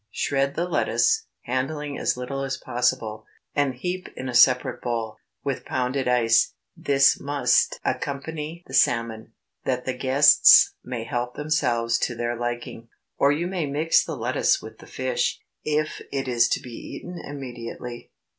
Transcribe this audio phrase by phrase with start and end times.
[0.09, 5.63] Shred the lettuce, handling as little as possible, and heap in a separate bowl, with
[5.63, 6.55] pounded ice.
[6.75, 9.33] This must accompany the salmon,
[9.63, 12.87] that the guests may help themselves to their liking.
[13.19, 17.19] Or you may mix the lettuce with the fish, if it is to be eaten
[17.23, 18.11] immediately.